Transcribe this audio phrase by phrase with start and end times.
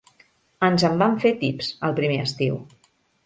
[0.67, 2.57] Ens en vam fer tips, el primer estiu.